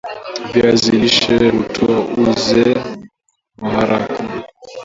[0.53, 2.75] viazi lishe hutoa uzee
[3.61, 4.23] waharaka